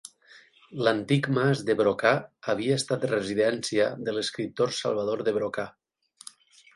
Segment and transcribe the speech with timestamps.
[0.85, 2.13] L'antic mas de Brocà
[2.53, 5.67] havia estat residència de l'escriptor Salvador de Brocà.